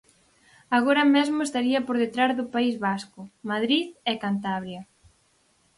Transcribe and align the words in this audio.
Agora 0.77 1.03
mesmo 1.15 1.39
estaría 1.43 1.79
por 1.87 1.95
detrás 2.03 2.31
do 2.35 2.45
País 2.55 2.75
Vasco, 2.87 3.19
Madrid 3.51 3.85
e 4.11 4.13
Cantabria. 4.23 4.81